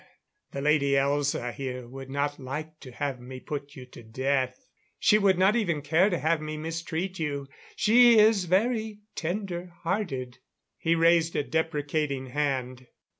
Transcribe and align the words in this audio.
The 0.49 0.61
Lady 0.63 0.93
Elza 0.93 1.53
here 1.53 1.87
would 1.87 2.09
not 2.09 2.39
like 2.39 2.79
to 2.79 2.89
have 2.91 3.19
me 3.19 3.39
put 3.39 3.75
you 3.75 3.85
to 3.85 4.01
death. 4.01 4.67
She 4.97 5.19
would 5.19 5.37
not 5.37 5.55
even 5.55 5.83
care 5.83 6.09
to 6.09 6.17
have 6.17 6.41
me 6.41 6.57
mistreat 6.57 7.19
you. 7.19 7.45
She 7.75 8.17
is 8.17 8.45
very 8.45 9.01
tender 9.13 9.67
hearted." 9.83 10.39
He 10.79 10.95
raised 10.95 11.35
a 11.35 11.43
deprecating 11.43 12.29
hand. 12.31 12.87